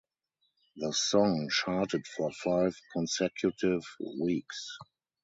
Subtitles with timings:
[0.77, 3.83] The song charted for five consecutive
[4.19, 4.79] weeks.